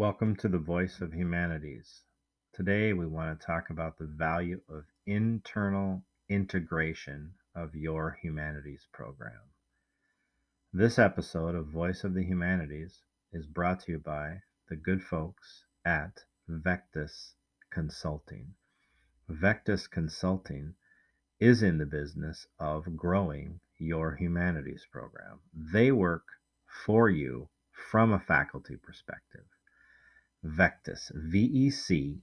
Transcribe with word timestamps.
Welcome 0.00 0.36
to 0.36 0.48
the 0.48 0.56
Voice 0.56 1.02
of 1.02 1.12
Humanities. 1.12 2.04
Today 2.54 2.94
we 2.94 3.06
want 3.06 3.38
to 3.38 3.46
talk 3.46 3.68
about 3.68 3.98
the 3.98 4.06
value 4.06 4.62
of 4.66 4.84
internal 5.04 6.04
integration 6.26 7.32
of 7.54 7.74
your 7.74 8.18
humanities 8.22 8.88
program. 8.94 9.42
This 10.72 10.98
episode 10.98 11.54
of 11.54 11.66
Voice 11.66 12.02
of 12.02 12.14
the 12.14 12.24
Humanities 12.24 13.02
is 13.34 13.44
brought 13.44 13.80
to 13.80 13.92
you 13.92 13.98
by 13.98 14.38
the 14.70 14.74
good 14.76 15.02
folks 15.02 15.66
at 15.84 16.24
Vectis 16.48 17.34
Consulting. 17.70 18.54
Vectis 19.30 19.86
Consulting 19.86 20.76
is 21.38 21.62
in 21.62 21.76
the 21.76 21.84
business 21.84 22.46
of 22.58 22.96
growing 22.96 23.60
your 23.76 24.16
humanities 24.16 24.86
program. 24.90 25.40
They 25.52 25.92
work 25.92 26.24
for 26.86 27.10
you 27.10 27.50
from 27.90 28.14
a 28.14 28.18
faculty 28.18 28.78
perspective. 28.78 29.44
Vectis, 30.44 31.12
V 31.14 31.38
E 31.38 31.70
C 31.70 32.22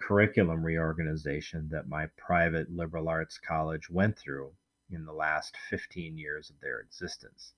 curriculum 0.00 0.64
reorganization 0.64 1.68
that 1.70 1.88
my 1.88 2.06
private 2.16 2.70
liberal 2.70 3.08
arts 3.08 3.38
college 3.38 3.88
went 3.88 4.18
through 4.18 4.52
in 4.90 5.04
the 5.04 5.12
last 5.12 5.56
15 5.70 6.18
years 6.18 6.50
of 6.50 6.60
their 6.60 6.80
existence. 6.80 7.54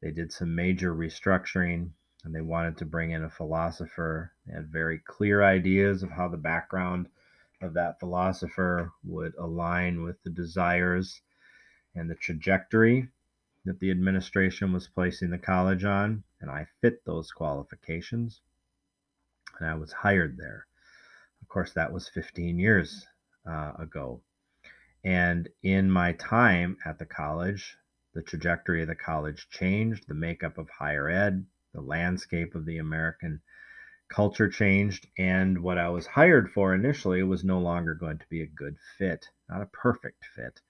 They 0.00 0.10
did 0.10 0.32
some 0.32 0.54
major 0.54 0.94
restructuring 0.94 1.90
and 2.24 2.34
they 2.34 2.40
wanted 2.40 2.76
to 2.78 2.84
bring 2.84 3.12
in 3.12 3.24
a 3.24 3.30
philosopher. 3.30 4.32
They 4.46 4.54
had 4.54 4.68
very 4.68 4.98
clear 4.98 5.42
ideas 5.42 6.02
of 6.02 6.10
how 6.10 6.28
the 6.28 6.36
background 6.36 7.08
of 7.60 7.74
that 7.74 8.00
philosopher 8.00 8.92
would 9.04 9.34
align 9.36 10.02
with 10.02 10.22
the 10.22 10.30
desires 10.30 11.20
and 11.94 12.10
the 12.10 12.14
trajectory 12.14 13.08
that 13.64 13.80
the 13.80 13.90
administration 13.90 14.72
was 14.72 14.88
placing 14.88 15.30
the 15.30 15.38
college 15.38 15.84
on, 15.84 16.22
and 16.40 16.50
I 16.50 16.66
fit 16.80 17.04
those 17.04 17.32
qualifications, 17.32 18.40
and 19.58 19.68
I 19.68 19.74
was 19.74 19.92
hired 19.92 20.36
there. 20.36 20.66
Of 21.42 21.48
course, 21.48 21.72
that 21.72 21.92
was 21.92 22.08
15 22.08 22.58
years 22.58 23.06
uh, 23.48 23.72
ago. 23.78 24.22
And 25.04 25.48
in 25.62 25.90
my 25.90 26.12
time 26.12 26.76
at 26.84 26.98
the 26.98 27.06
college, 27.06 27.76
the 28.14 28.22
trajectory 28.22 28.82
of 28.82 28.88
the 28.88 28.94
college 28.94 29.48
changed, 29.50 30.08
the 30.08 30.14
makeup 30.14 30.58
of 30.58 30.68
higher 30.70 31.08
ed, 31.08 31.46
the 31.76 31.82
landscape 31.82 32.54
of 32.54 32.64
the 32.64 32.78
American 32.78 33.38
culture 34.08 34.48
changed, 34.48 35.06
and 35.18 35.62
what 35.62 35.76
I 35.76 35.90
was 35.90 36.06
hired 36.06 36.50
for 36.50 36.74
initially 36.74 37.22
was 37.22 37.44
no 37.44 37.58
longer 37.58 37.94
going 37.94 38.18
to 38.18 38.28
be 38.30 38.40
a 38.40 38.46
good 38.46 38.78
fit, 38.96 39.28
not 39.50 39.60
a 39.60 39.66
perfect 39.66 40.24
fit, 40.24 40.62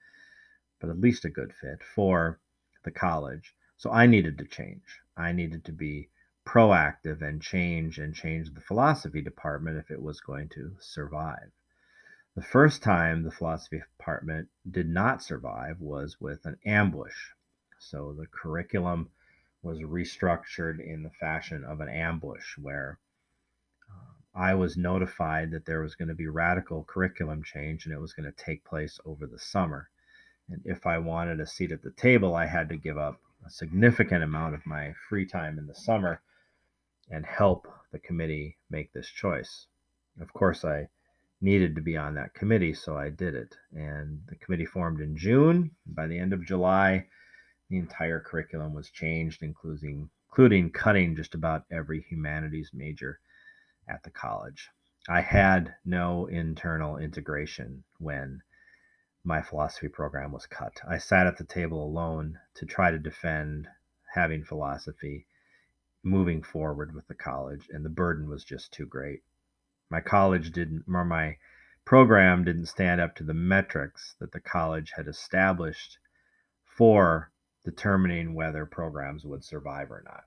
but 0.81 0.91
at 0.91 1.01
least 1.01 1.25
a 1.25 1.31
good 1.31 1.53
fit 1.53 1.81
for 1.95 2.41
the 2.83 2.91
college. 2.91 3.55
So 3.77 3.93
I 3.93 4.07
needed 4.07 4.37
to 4.39 4.47
change. 4.47 4.83
I 5.17 5.31
needed 5.31 5.65
to 5.67 5.73
be 5.73 6.09
proactive 6.45 7.23
and 7.23 7.41
change 7.41 7.99
and 7.99 8.13
change 8.13 8.53
the 8.53 8.61
philosophy 8.61 9.23
department 9.23 9.79
if 9.79 9.93
it 9.93 10.03
was 10.03 10.21
going 10.21 10.49
to 10.51 10.77
survive. 10.81 11.53
The 12.35 12.43
first 12.43 12.83
time 12.83 13.23
the 13.23 13.31
philosophy 13.31 13.81
department 13.99 14.49
did 14.69 14.89
not 14.89 15.23
survive 15.23 15.81
was 15.81 16.21
with 16.21 16.45
an 16.47 16.57
ambush. 16.65 17.31
So 17.79 18.13
the 18.13 18.27
curriculum 18.27 19.11
was 19.67 19.81
restructured 19.81 20.79
in 20.79 21.03
the 21.03 21.11
fashion 21.11 21.65
of 21.65 21.81
an 21.81 21.89
ambush 21.89 22.57
where 22.57 23.01
uh, 23.91 24.39
I 24.39 24.55
was 24.55 24.77
notified 24.77 25.51
that 25.51 25.67
there 25.67 25.81
was 25.81 25.97
going 25.97 26.09
to 26.09 26.15
be 26.15 26.29
radical 26.29 26.85
curriculum 26.85 27.43
change 27.43 27.85
and 27.85 27.93
it 27.93 28.01
was 28.01 28.13
going 28.13 28.31
to 28.31 28.45
take 28.45 28.65
place 28.65 29.01
over 29.05 29.27
the 29.27 29.41
summer. 29.41 29.91
And 30.49 30.63
if 30.65 30.87
I 30.87 30.99
wanted 30.99 31.41
a 31.41 31.47
seat 31.47 31.73
at 31.73 31.83
the 31.83 31.91
table, 31.91 32.37
I 32.37 32.47
had 32.47 32.69
to 32.69 32.77
give 32.77 32.97
up 32.97 33.21
a 33.45 33.51
significant 33.51 34.23
amount 34.23 34.55
of 34.55 34.65
my 34.67 34.95
free 35.09 35.27
time 35.27 35.59
in 35.59 35.67
the 35.67 35.75
summer 35.75 36.23
and 37.11 37.27
help 37.27 37.67
the 37.91 37.99
committee 37.99 38.57
make 38.71 38.93
this 38.93 39.09
choice. 39.09 39.67
Of 40.21 40.33
course, 40.33 40.65
I 40.65 40.89
needed 41.41 41.75
to 41.75 41.83
be 41.83 41.97
on 41.97 42.15
that 42.15 42.35
committee, 42.35 42.73
so 42.73 42.97
I 42.97 43.11
did 43.11 43.35
it. 43.35 43.57
And 43.75 44.21
the 44.29 44.37
committee 44.37 44.65
formed 44.65 45.01
in 45.01 45.17
June. 45.17 45.73
By 45.87 46.07
the 46.07 46.19
end 46.19 46.33
of 46.33 46.47
July, 46.47 47.07
the 47.69 47.79
entire 47.79 48.21
curriculum 48.21 48.75
was 48.75 48.91
changed, 48.91 49.43
including 49.43 50.11
including 50.29 50.71
cutting 50.71 51.17
just 51.17 51.35
about 51.35 51.65
every 51.71 52.03
humanities 52.03 52.71
major 52.75 53.19
at 53.89 54.03
the 54.03 54.11
college. 54.11 54.69
I 55.09 55.21
had 55.23 55.75
no 55.85 56.27
internal 56.27 56.99
integration 56.99 57.85
when 57.99 58.43
my 59.25 59.41
philosophy 59.41 59.89
program 59.89 60.33
was 60.33 60.47
cut. 60.47 60.81
I 60.87 60.99
sat 60.99 61.27
at 61.27 61.39
the 61.39 61.45
table 61.45 61.83
alone 61.83 62.39
to 62.55 62.67
try 62.67 62.91
to 62.91 62.99
defend 62.99 63.67
having 64.15 64.45
philosophy 64.45 65.27
moving 66.03 66.43
forward 66.43 66.95
with 66.95 67.07
the 67.09 67.15
college, 67.15 67.69
and 67.73 67.85
the 67.85 67.89
burden 67.89 68.29
was 68.29 68.45
just 68.45 68.73
too 68.73 68.87
great. 68.87 69.23
My 69.91 70.01
college 70.01 70.53
didn't, 70.53 70.85
or 70.93 71.05
my 71.05 71.39
program 71.85 72.45
didn't 72.45 72.67
stand 72.67 73.01
up 73.01 73.17
to 73.17 73.25
the 73.25 73.35
metrics 73.35 74.15
that 74.21 74.33
the 74.33 74.41
college 74.41 74.93
had 74.97 75.09
established 75.09 75.99
for 76.65 77.31
determining 77.67 78.33
whether 78.33 78.65
programs 78.65 79.25
would 79.25 79.45
survive 79.45 79.91
or 79.91 80.01
not. 80.07 80.23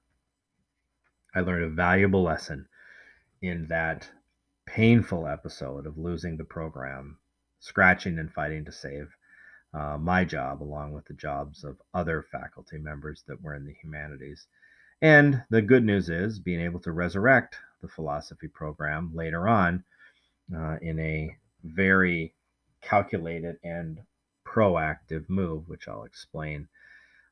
I 1.34 1.40
learned 1.40 1.64
a 1.64 1.70
valuable 1.70 2.22
lesson 2.22 2.68
in 3.42 3.68
that 3.68 4.10
painful 4.66 5.26
episode 5.26 5.88
of 5.88 5.98
losing 5.98 6.36
the 6.36 6.44
program, 6.44 7.18
scratching 7.62 8.20
and 8.20 8.30
fighting 8.30 8.66
to 8.66 8.74
save 8.74 9.16
uh, 9.74 9.98
my 9.98 10.26
job 10.26 10.62
along 10.62 10.92
with 10.92 11.06
the 11.06 11.14
jobs 11.14 11.64
of 11.64 11.82
other 11.94 12.22
faculty 12.30 12.78
members 12.78 13.24
that 13.28 13.42
were 13.42 13.56
in 13.56 13.66
the 13.66 13.76
humanities. 13.82 14.46
And 15.02 15.42
the 15.50 15.62
good 15.62 15.86
news 15.86 16.10
is 16.10 16.40
being 16.40 16.60
able 16.60 16.82
to 16.82 16.92
resurrect 16.92 17.56
the 17.82 17.88
philosophy 17.88 18.50
program 18.50 19.12
later 19.16 19.48
on 19.48 19.86
uh, 20.54 20.76
in 20.82 21.00
a 21.00 21.38
very 21.64 22.34
calculated 22.82 23.60
and 23.64 24.02
proactive 24.46 25.30
move, 25.30 25.70
which 25.70 25.88
I'll 25.88 26.04
explain 26.04 26.68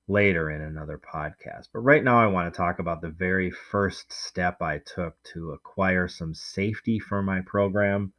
later 0.08 0.50
in 0.50 0.62
another 0.62 0.98
podcast. 0.98 1.68
But 1.74 1.80
right 1.80 2.04
now, 2.04 2.18
I 2.18 2.28
want 2.28 2.52
to 2.52 2.58
talk 2.58 2.80
about 2.80 3.02
the 3.02 3.10
very 3.10 3.52
first 3.52 4.12
step 4.12 4.62
I 4.62 4.80
took 4.80 5.22
to 5.34 5.52
acquire 5.52 6.08
some 6.08 6.34
safety 6.34 7.00
for 7.00 7.22
my 7.22 7.42
program 7.42 8.14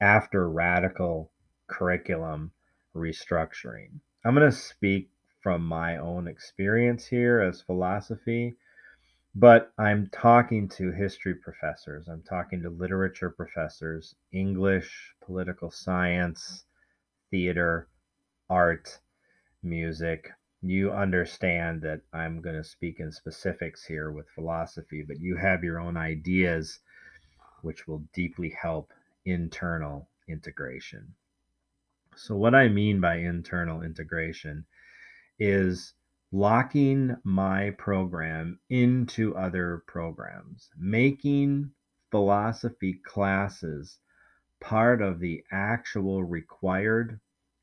after 0.00 0.48
radical 0.48 1.30
curriculum 1.66 2.52
restructuring. 2.94 4.00
I'm 4.24 4.34
going 4.34 4.50
to 4.50 4.56
speak 4.56 5.10
from 5.42 5.64
my 5.64 5.98
own 5.98 6.26
experience 6.26 7.06
here 7.06 7.40
as 7.40 7.60
philosophy, 7.62 8.56
but 9.34 9.72
I'm 9.78 10.08
talking 10.12 10.68
to 10.70 10.90
history 10.90 11.34
professors, 11.34 12.08
I'm 12.08 12.22
talking 12.22 12.62
to 12.62 12.70
literature 12.70 13.30
professors, 13.30 14.14
English, 14.32 15.14
political 15.24 15.70
science, 15.70 16.64
theater, 17.30 17.88
art, 18.48 18.98
music. 19.62 20.30
You 20.62 20.92
understand 20.92 21.82
that 21.82 22.02
I'm 22.12 22.42
going 22.42 22.56
to 22.56 22.64
speak 22.64 23.00
in 23.00 23.12
specifics 23.12 23.84
here 23.84 24.10
with 24.10 24.28
philosophy, 24.28 25.02
but 25.02 25.18
you 25.18 25.36
have 25.36 25.64
your 25.64 25.80
own 25.80 25.96
ideas 25.96 26.80
which 27.62 27.86
will 27.86 28.04
deeply 28.12 28.50
help 28.50 28.92
internal 29.24 30.08
integration. 30.28 31.14
So, 32.16 32.36
what 32.36 32.54
I 32.54 32.68
mean 32.68 33.00
by 33.00 33.16
internal 33.16 33.82
integration 33.82 34.66
is 35.38 35.94
locking 36.32 37.16
my 37.24 37.70
program 37.70 38.60
into 38.68 39.34
other 39.36 39.82
programs, 39.86 40.70
making 40.76 41.72
philosophy 42.10 43.00
classes 43.04 43.98
part 44.60 45.00
of 45.00 45.20
the 45.20 45.42
actual 45.50 46.22
required 46.22 47.18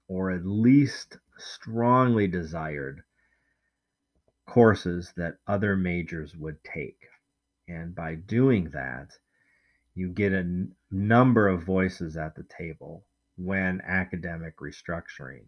or 0.07 0.31
at 0.31 0.45
least 0.45 1.17
strongly 1.37 2.27
desired 2.27 3.03
courses 4.47 5.13
that 5.17 5.37
other 5.47 5.75
majors 5.75 6.35
would 6.35 6.63
take. 6.63 6.99
And 7.67 7.93
by 7.93 8.15
doing 8.15 8.69
that, 8.71 9.09
you 9.93 10.09
get 10.09 10.31
a 10.31 10.37
n- 10.37 10.75
number 10.89 11.47
of 11.47 11.63
voices 11.63 12.15
at 12.15 12.35
the 12.35 12.43
table 12.43 13.05
when 13.35 13.81
academic 13.81 14.57
restructuring, 14.57 15.45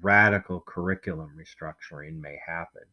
radical 0.00 0.60
curriculum 0.60 1.36
restructuring 1.36 2.20
may 2.20 2.38
happen. 2.46 2.84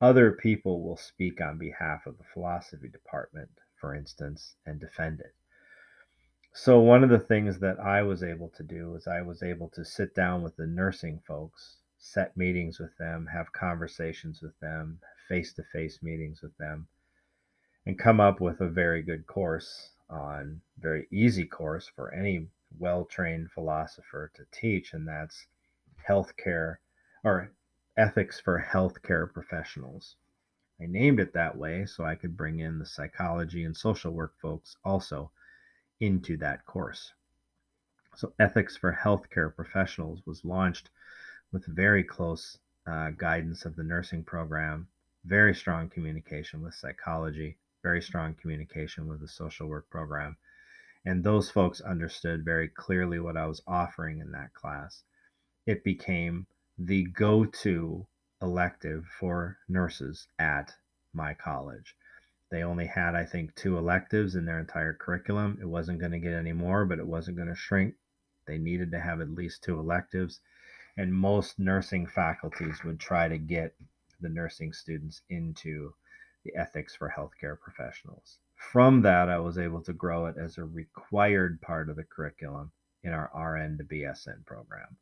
Other 0.00 0.32
people 0.32 0.82
will 0.82 0.98
speak 0.98 1.40
on 1.40 1.58
behalf 1.58 2.06
of 2.06 2.18
the 2.18 2.24
philosophy 2.34 2.88
department, 2.88 3.50
for 3.80 3.94
instance, 3.94 4.56
and 4.66 4.78
defend 4.78 5.20
it. 5.20 5.34
So, 6.58 6.80
one 6.80 7.04
of 7.04 7.10
the 7.10 7.18
things 7.18 7.58
that 7.58 7.78
I 7.78 8.02
was 8.02 8.22
able 8.22 8.48
to 8.56 8.62
do 8.62 8.94
is 8.94 9.06
I 9.06 9.20
was 9.20 9.42
able 9.42 9.68
to 9.68 9.84
sit 9.84 10.14
down 10.14 10.42
with 10.42 10.56
the 10.56 10.66
nursing 10.66 11.20
folks, 11.28 11.82
set 11.98 12.34
meetings 12.34 12.78
with 12.80 12.96
them, 12.96 13.26
have 13.26 13.52
conversations 13.52 14.40
with 14.40 14.58
them, 14.58 14.98
face 15.28 15.52
to 15.52 15.62
face 15.64 16.02
meetings 16.02 16.40
with 16.40 16.56
them, 16.56 16.88
and 17.84 17.98
come 17.98 18.20
up 18.20 18.40
with 18.40 18.62
a 18.62 18.70
very 18.70 19.02
good 19.02 19.26
course 19.26 19.90
on 20.08 20.62
very 20.78 21.06
easy 21.10 21.44
course 21.44 21.88
for 21.88 22.14
any 22.14 22.48
well-trained 22.78 23.50
philosopher 23.50 24.32
to 24.34 24.46
teach 24.50 24.94
and 24.94 25.06
that's 25.06 25.46
healthcare 26.08 26.78
or 27.22 27.52
ethics 27.98 28.40
for 28.40 28.66
healthcare 28.72 29.30
professionals. 29.30 30.16
I 30.80 30.86
named 30.86 31.20
it 31.20 31.34
that 31.34 31.58
way 31.58 31.84
so 31.84 32.02
I 32.02 32.14
could 32.14 32.34
bring 32.34 32.60
in 32.60 32.78
the 32.78 32.86
psychology 32.86 33.62
and 33.62 33.76
social 33.76 34.12
work 34.12 34.32
folks 34.40 34.74
also 34.82 35.30
into 36.00 36.36
that 36.38 36.64
course. 36.66 37.12
So, 38.14 38.32
Ethics 38.38 38.76
for 38.76 38.92
Healthcare 38.92 39.54
Professionals 39.54 40.22
was 40.26 40.44
launched 40.44 40.90
with 41.52 41.66
very 41.66 42.02
close 42.02 42.58
uh, 42.86 43.10
guidance 43.10 43.64
of 43.64 43.76
the 43.76 43.82
nursing 43.82 44.24
program, 44.24 44.88
very 45.24 45.54
strong 45.54 45.88
communication 45.88 46.62
with 46.62 46.74
psychology, 46.74 47.58
very 47.82 48.00
strong 48.00 48.34
communication 48.34 49.06
with 49.06 49.20
the 49.20 49.28
social 49.28 49.68
work 49.68 49.88
program. 49.90 50.36
And 51.04 51.22
those 51.22 51.50
folks 51.50 51.80
understood 51.80 52.44
very 52.44 52.68
clearly 52.68 53.20
what 53.20 53.36
I 53.36 53.46
was 53.46 53.62
offering 53.66 54.18
in 54.18 54.32
that 54.32 54.54
class. 54.54 55.02
It 55.66 55.84
became 55.84 56.46
the 56.78 57.04
go 57.04 57.44
to 57.44 58.06
elective 58.42 59.06
for 59.06 59.58
nurses 59.68 60.28
at 60.38 60.74
my 61.12 61.32
college. 61.34 61.96
They 62.50 62.62
only 62.62 62.86
had, 62.86 63.14
I 63.14 63.24
think, 63.24 63.54
two 63.54 63.76
electives 63.76 64.36
in 64.36 64.44
their 64.44 64.60
entire 64.60 64.94
curriculum. 64.94 65.58
It 65.60 65.66
wasn't 65.66 65.98
going 65.98 66.12
to 66.12 66.18
get 66.18 66.32
any 66.32 66.52
more, 66.52 66.84
but 66.84 66.98
it 66.98 67.06
wasn't 67.06 67.36
going 67.36 67.48
to 67.48 67.56
shrink. 67.56 67.96
They 68.46 68.58
needed 68.58 68.92
to 68.92 69.00
have 69.00 69.20
at 69.20 69.30
least 69.30 69.64
two 69.64 69.78
electives. 69.80 70.40
And 70.96 71.12
most 71.12 71.58
nursing 71.58 72.06
faculties 72.06 72.84
would 72.84 73.00
try 73.00 73.28
to 73.28 73.38
get 73.38 73.74
the 74.20 74.28
nursing 74.28 74.72
students 74.72 75.22
into 75.28 75.94
the 76.44 76.54
ethics 76.54 76.94
for 76.94 77.12
healthcare 77.16 77.58
professionals. 77.58 78.38
From 78.54 79.02
that, 79.02 79.28
I 79.28 79.38
was 79.38 79.58
able 79.58 79.82
to 79.82 79.92
grow 79.92 80.26
it 80.26 80.36
as 80.38 80.56
a 80.56 80.64
required 80.64 81.60
part 81.60 81.90
of 81.90 81.96
the 81.96 82.04
curriculum 82.04 82.72
in 83.02 83.12
our 83.12 83.30
RN 83.34 83.76
to 83.78 83.84
BSN 83.84 84.46
program. 84.46 84.96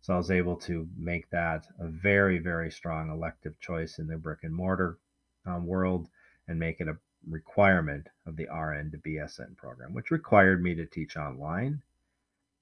So 0.00 0.14
I 0.14 0.16
was 0.16 0.32
able 0.32 0.56
to 0.56 0.88
make 0.96 1.30
that 1.30 1.66
a 1.78 1.86
very, 1.86 2.38
very 2.38 2.70
strong 2.70 3.10
elective 3.10 3.58
choice 3.60 3.98
in 4.00 4.08
the 4.08 4.18
brick 4.18 4.40
and 4.42 4.54
mortar 4.54 4.98
um, 5.46 5.66
world 5.66 6.08
and 6.48 6.58
make 6.58 6.80
it 6.80 6.88
a 6.88 6.98
requirement 7.28 8.08
of 8.26 8.36
the 8.36 8.46
RN 8.46 8.90
to 8.90 8.98
BSN 8.98 9.56
program, 9.56 9.94
which 9.94 10.10
required 10.10 10.62
me 10.62 10.74
to 10.74 10.86
teach 10.86 11.16
online, 11.16 11.82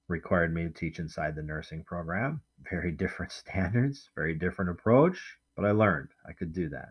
required 0.07 0.53
me 0.53 0.63
to 0.63 0.69
teach 0.69 0.99
inside 0.99 1.35
the 1.35 1.43
nursing 1.43 1.83
program. 1.83 2.41
Very 2.69 2.91
different 2.91 3.31
standards, 3.31 4.09
very 4.15 4.35
different 4.35 4.71
approach, 4.71 5.37
but 5.55 5.65
I 5.65 5.71
learned 5.71 6.09
I 6.27 6.33
could 6.33 6.53
do 6.53 6.69
that. 6.69 6.89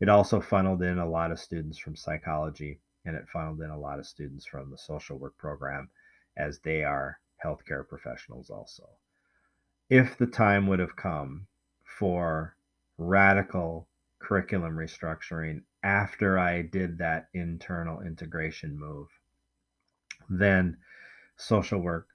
It 0.00 0.08
also 0.08 0.40
funneled 0.40 0.82
in 0.82 0.98
a 0.98 1.08
lot 1.08 1.30
of 1.30 1.40
students 1.40 1.78
from 1.78 1.96
psychology 1.96 2.80
and 3.04 3.16
it 3.16 3.28
funneled 3.28 3.60
in 3.60 3.70
a 3.70 3.78
lot 3.78 3.98
of 3.98 4.06
students 4.06 4.44
from 4.44 4.70
the 4.70 4.78
social 4.78 5.18
work 5.18 5.36
program 5.38 5.88
as 6.36 6.58
they 6.60 6.84
are 6.84 7.18
healthcare 7.42 7.86
professionals 7.86 8.50
also. 8.50 8.88
If 9.88 10.18
the 10.18 10.26
time 10.26 10.66
would 10.66 10.80
have 10.80 10.96
come 10.96 11.46
for 11.84 12.56
radical 12.98 13.88
curriculum 14.24 14.74
restructuring 14.76 15.62
after 15.82 16.38
I 16.38 16.62
did 16.62 16.98
that 16.98 17.28
internal 17.34 18.00
integration 18.00 18.78
move, 18.78 19.08
then 20.30 20.78
social 21.36 21.80
work, 21.80 22.08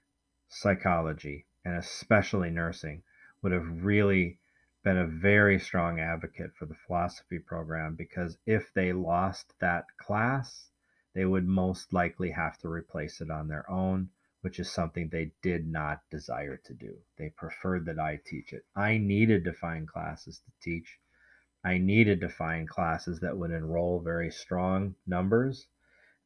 psychology, 0.48 1.46
and 1.64 1.76
especially 1.76 2.50
nursing 2.50 3.02
would 3.42 3.52
have 3.52 3.84
really 3.84 4.38
been 4.82 4.96
a 4.96 5.06
very 5.06 5.58
strong 5.58 6.00
advocate 6.00 6.50
for 6.58 6.66
the 6.66 6.74
philosophy 6.86 7.38
program 7.38 7.94
because 7.94 8.38
if 8.46 8.72
they 8.74 8.92
lost 8.92 9.54
that 9.60 9.84
class, 9.98 10.70
they 11.14 11.24
would 11.24 11.46
most 11.46 11.92
likely 11.92 12.30
have 12.30 12.56
to 12.58 12.68
replace 12.68 13.20
it 13.20 13.30
on 13.30 13.46
their 13.46 13.68
own, 13.70 14.08
which 14.40 14.58
is 14.58 14.70
something 14.70 15.08
they 15.08 15.32
did 15.42 15.66
not 15.66 16.00
desire 16.10 16.56
to 16.56 16.72
do. 16.74 16.96
They 17.18 17.28
preferred 17.30 17.84
that 17.86 17.98
I 17.98 18.20
teach 18.24 18.52
it. 18.52 18.64
I 18.74 18.98
needed 18.98 19.44
to 19.44 19.52
find 19.52 19.86
classes 19.86 20.40
to 20.40 20.50
teach. 20.62 20.98
I 21.64 21.78
needed 21.78 22.20
to 22.20 22.28
find 22.28 22.68
classes 22.68 23.20
that 23.20 23.36
would 23.36 23.50
enroll 23.50 24.00
very 24.00 24.30
strong 24.30 24.94
numbers. 25.06 25.66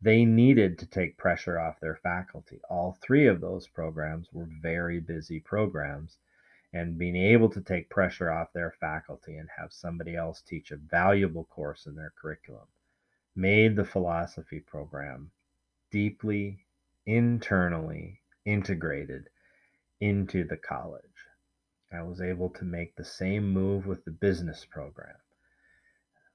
They 0.00 0.24
needed 0.24 0.78
to 0.78 0.86
take 0.86 1.16
pressure 1.16 1.58
off 1.58 1.80
their 1.80 1.96
faculty. 1.96 2.60
All 2.70 2.98
three 3.02 3.26
of 3.26 3.40
those 3.40 3.66
programs 3.66 4.32
were 4.32 4.48
very 4.60 5.00
busy 5.00 5.40
programs 5.40 6.18
and 6.72 6.98
being 6.98 7.16
able 7.16 7.48
to 7.50 7.60
take 7.60 7.88
pressure 7.88 8.30
off 8.30 8.52
their 8.52 8.72
faculty 8.72 9.36
and 9.36 9.48
have 9.56 9.72
somebody 9.72 10.16
else 10.16 10.42
teach 10.42 10.70
a 10.70 10.76
valuable 10.76 11.44
course 11.44 11.86
in 11.86 11.94
their 11.94 12.12
curriculum 12.16 12.66
made 13.36 13.74
the 13.76 13.84
philosophy 13.84 14.60
program 14.60 15.30
deeply 15.90 16.64
internally 17.06 18.20
integrated 18.44 19.28
into 20.00 20.44
the 20.44 20.56
college. 20.56 21.02
I 21.94 22.02
was 22.02 22.20
able 22.20 22.50
to 22.50 22.64
make 22.64 22.96
the 22.96 23.04
same 23.04 23.52
move 23.52 23.86
with 23.86 24.04
the 24.04 24.10
business 24.10 24.64
program. 24.64 25.16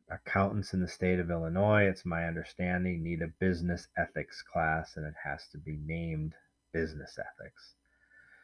Accountants 0.09 0.73
in 0.73 0.79
the 0.79 0.87
state 0.87 1.19
of 1.19 1.29
Illinois, 1.29 1.83
it's 1.83 2.05
my 2.05 2.25
understanding, 2.25 3.03
need 3.03 3.21
a 3.21 3.27
business 3.27 3.87
ethics 3.97 4.41
class 4.41 4.97
and 4.97 5.05
it 5.05 5.15
has 5.23 5.47
to 5.49 5.57
be 5.57 5.77
named 5.77 6.33
business 6.71 7.19
ethics. 7.19 7.75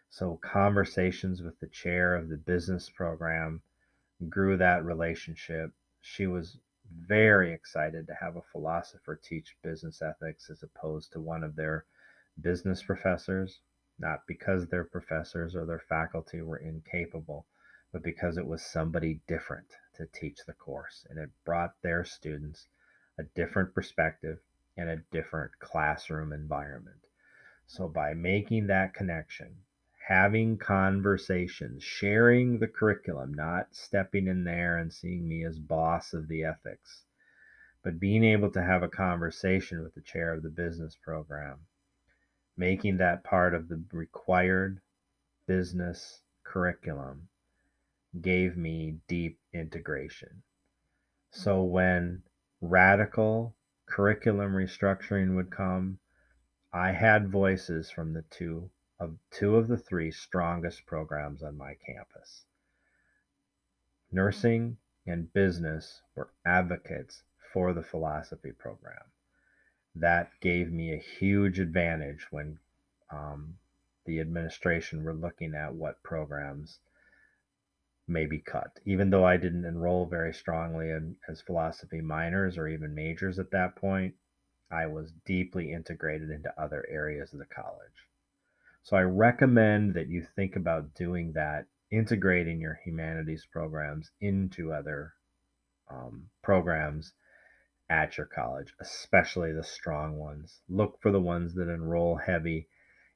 So, 0.10 0.38
conversations 0.38 1.41
with 1.41 1.60
the 1.60 1.67
chair 1.67 2.15
of 2.15 2.29
the 2.29 2.38
business 2.38 2.89
program 2.89 3.62
grew 4.29 4.57
that 4.57 4.86
relationship. 4.86 5.72
She 6.01 6.27
was 6.27 6.57
very 6.91 7.51
excited 7.51 8.07
to 8.07 8.13
have 8.13 8.36
a 8.36 8.41
philosopher 8.51 9.15
teach 9.15 9.57
business 9.63 10.01
ethics 10.01 10.50
as 10.50 10.63
opposed 10.63 11.12
to 11.13 11.19
one 11.19 11.43
of 11.43 11.55
their 11.55 11.86
business 12.41 12.84
professors, 12.84 13.60
not 13.97 14.27
because 14.27 14.67
their 14.67 14.83
professors 14.83 15.55
or 15.55 15.65
their 15.65 15.79
faculty 15.79 16.41
were 16.41 16.57
incapable, 16.57 17.47
but 17.91 18.03
because 18.03 18.37
it 18.37 18.45
was 18.45 18.61
somebody 18.61 19.21
different 19.27 19.77
to 19.93 20.05
teach 20.07 20.39
the 20.45 20.53
course. 20.53 21.05
And 21.09 21.17
it 21.17 21.29
brought 21.45 21.81
their 21.81 22.03
students 22.03 22.67
a 23.17 23.23
different 23.23 23.73
perspective 23.73 24.39
and 24.75 24.89
a 24.89 25.03
different 25.11 25.57
classroom 25.59 26.33
environment. 26.33 27.07
So, 27.65 27.87
by 27.87 28.13
making 28.13 28.67
that 28.67 28.93
connection, 28.93 29.63
having 30.07 30.57
conversations, 30.57 31.83
sharing 31.83 32.59
the 32.59 32.67
curriculum, 32.67 33.33
not 33.33 33.73
stepping 33.73 34.27
in 34.27 34.43
there 34.43 34.77
and 34.77 34.93
seeing 34.93 35.27
me 35.27 35.45
as 35.45 35.57
boss 35.57 36.13
of 36.13 36.27
the 36.27 36.43
ethics, 36.43 37.05
but 37.83 37.99
being 37.99 38.23
able 38.23 38.51
to 38.51 38.61
have 38.61 38.83
a 38.83 38.89
conversation 38.89 39.81
with 39.81 39.95
the 39.95 40.01
chair 40.01 40.33
of 40.33 40.43
the 40.43 40.49
business 40.49 40.95
program, 40.95 41.59
making 42.57 42.97
that 42.97 43.24
part 43.24 43.53
of 43.53 43.67
the 43.67 43.83
required 43.91 44.79
business 45.47 46.21
curriculum 46.43 47.27
gave 48.21 48.55
me 48.55 48.97
deep 49.07 49.39
integration. 49.53 50.43
So 51.31 51.63
when 51.63 52.24
radical 52.62 53.55
curriculum 53.85 54.53
restructuring 54.53 55.35
would 55.35 55.51
come, 55.51 56.00
I 56.71 56.91
had 56.91 57.29
voices 57.29 57.91
from 57.91 58.13
the 58.13 58.24
two 58.24 58.69
of 59.00 59.17
two 59.31 59.57
of 59.57 59.67
the 59.67 59.77
three 59.77 60.12
strongest 60.12 60.85
programs 60.85 61.43
on 61.43 61.57
my 61.57 61.75
campus. 61.85 62.45
Nursing 64.12 64.77
and 65.05 65.31
business 65.33 66.01
were 66.15 66.29
advocates 66.45 67.24
for 67.51 67.74
the 67.74 67.83
philosophy 67.83 68.51
program. 68.53 69.03
That 69.95 70.31
gave 70.41 70.71
me 70.71 70.93
a 70.93 70.97
huge 70.97 71.59
advantage 71.59 72.27
when 72.29 72.59
um, 73.11 73.57
the 74.05 74.19
administration 74.19 75.03
were 75.03 75.13
looking 75.13 75.55
at 75.55 75.73
what 75.73 76.03
programs 76.03 76.79
may 78.07 78.25
be 78.25 78.39
cut. 78.39 78.79
Even 78.85 79.09
though 79.09 79.25
I 79.25 79.37
didn't 79.37 79.65
enroll 79.65 80.05
very 80.05 80.33
strongly 80.33 80.89
in, 80.89 81.15
as 81.27 81.41
philosophy 81.41 82.01
minors 82.01 82.57
or 82.57 82.67
even 82.67 82.93
majors 82.93 83.39
at 83.39 83.51
that 83.51 83.75
point, 83.75 84.13
I 84.69 84.87
was 84.87 85.11
deeply 85.25 85.71
integrated 85.71 86.29
into 86.29 86.61
other 86.61 86.85
areas 86.89 87.33
of 87.33 87.39
the 87.39 87.45
college. 87.45 88.09
So 88.83 88.97
I 88.97 89.01
recommend 89.01 89.93
that 89.95 90.09
you 90.09 90.25
think 90.35 90.55
about 90.55 90.93
doing 90.93 91.33
that, 91.33 91.65
integrating 91.89 92.59
your 92.59 92.79
humanities 92.83 93.47
programs 93.51 94.11
into 94.21 94.73
other 94.73 95.13
um, 95.89 96.29
programs 96.43 97.13
at 97.89 98.17
your 98.17 98.25
college, 98.25 98.73
especially 98.79 99.51
the 99.53 99.63
strong 99.63 100.17
ones. 100.17 100.61
Look 100.69 100.99
for 101.01 101.11
the 101.11 101.21
ones 101.21 101.53
that 101.55 101.69
enroll 101.69 102.15
heavy 102.15 102.67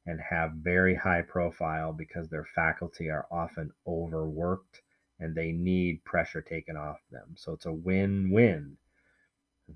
and 0.05 0.19
have 0.21 0.51
very 0.53 0.95
high 0.95 1.21
profile 1.21 1.93
because 1.93 2.29
their 2.29 2.45
faculty 2.45 3.09
are 3.09 3.27
often 3.31 3.71
overworked 3.87 4.81
and 5.19 5.35
they 5.35 5.51
need 5.51 6.03
pressure 6.05 6.41
taken 6.41 6.77
off 6.77 6.97
them. 7.11 7.35
So 7.35 7.53
it's 7.53 7.65
a 7.65 7.73
win 7.73 8.31
win. 8.31 8.77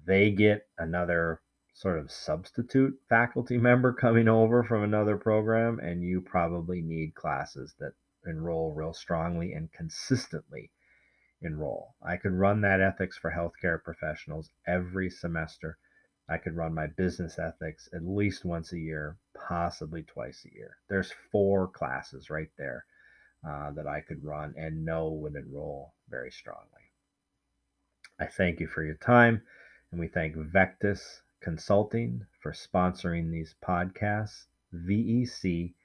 They 0.05 0.31
get 0.31 0.67
another 0.77 1.41
sort 1.73 1.99
of 1.99 2.11
substitute 2.11 2.99
faculty 3.09 3.57
member 3.57 3.93
coming 3.93 4.27
over 4.27 4.63
from 4.63 4.83
another 4.83 5.17
program, 5.17 5.79
and 5.79 6.03
you 6.03 6.21
probably 6.21 6.81
need 6.81 7.15
classes 7.15 7.73
that 7.79 7.93
enroll 8.25 8.73
real 8.73 8.93
strongly 8.93 9.53
and 9.53 9.71
consistently 9.73 10.71
enroll. 11.43 11.95
I 12.01 12.17
could 12.17 12.33
run 12.33 12.61
that 12.61 12.81
ethics 12.81 13.17
for 13.17 13.31
healthcare 13.31 13.83
professionals 13.83 14.51
every 14.65 15.09
semester. 15.09 15.77
I 16.29 16.37
could 16.37 16.55
run 16.55 16.73
my 16.73 16.87
business 16.87 17.37
ethics 17.37 17.89
at 17.93 18.05
least 18.05 18.45
once 18.45 18.71
a 18.71 18.79
year, 18.79 19.17
possibly 19.33 20.03
twice 20.03 20.45
a 20.45 20.53
year. 20.53 20.77
There's 20.87 21.11
four 21.31 21.67
classes 21.67 22.29
right 22.29 22.49
there 22.57 22.85
uh, 23.47 23.71
that 23.71 23.87
I 23.87 24.01
could 24.01 24.23
run 24.23 24.53
and 24.57 24.85
know 24.85 25.09
would 25.09 25.35
enroll 25.35 25.93
very 26.09 26.31
strongly. 26.31 26.91
I 28.19 28.27
thank 28.27 28.59
you 28.59 28.67
for 28.67 28.83
your 28.83 28.95
time, 28.95 29.41
and 29.91 29.99
we 29.99 30.07
thank 30.07 30.35
Vectis 30.35 31.21
Consulting 31.41 32.25
for 32.41 32.53
sponsoring 32.53 33.31
these 33.31 33.55
podcasts. 33.61 34.45
V 34.71 34.95
E 34.95 35.25
C 35.25 35.75